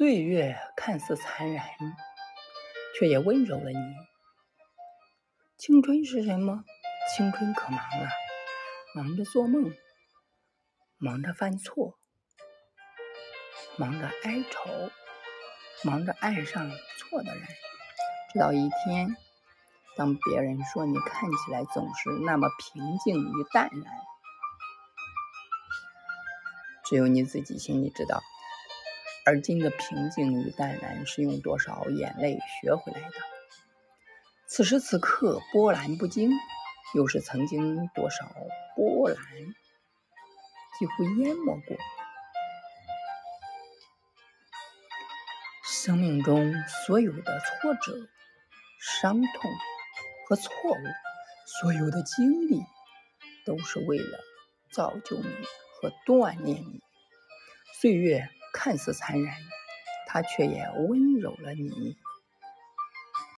[0.00, 1.62] 岁月看似残忍，
[2.98, 3.76] 却也温柔了你。
[5.58, 6.64] 青春是什么？
[7.14, 8.08] 青春可忙了，
[8.94, 9.70] 忙着做梦，
[10.96, 11.98] 忙着犯错，
[13.76, 14.70] 忙着哀愁，
[15.84, 17.46] 忙着爱上错的人。
[18.32, 19.14] 直到一天，
[19.98, 23.84] 当别人说你看起来总是那么平静与淡然，
[26.86, 28.22] 只有你自己心里知道，
[29.26, 33.14] 而今的平静与淡然是用多少眼泪学回来的。
[34.46, 36.32] 此时此刻波澜不惊，
[36.94, 38.32] 又是曾经多少
[38.74, 39.16] 波澜
[40.78, 41.76] 几乎淹没过。
[45.62, 46.52] 生命中
[46.86, 48.08] 所有的挫折、
[48.80, 49.50] 伤痛
[50.28, 50.84] 和错误，
[51.46, 52.60] 所有的经历，
[53.46, 54.18] 都是为了
[54.72, 55.28] 造就你
[55.80, 56.80] 和锻炼你。
[57.80, 58.28] 岁月
[58.62, 59.32] 看似残忍，
[60.06, 61.96] 它却也温柔了你。